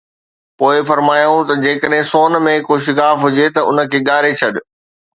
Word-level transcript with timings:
پوءِ 0.59 0.77
فرمايائون 0.89 1.43
ته: 1.49 1.59
جيڪڏهن 1.65 2.09
سون 2.13 2.39
۾ 2.49 2.57
ڪو 2.67 2.81
شگاف 2.89 3.17
هجي 3.25 3.47
ته 3.55 3.61
ان 3.69 3.87
کي 3.91 3.99
ڳاري 4.09 4.33
ڇڏ 4.41 4.55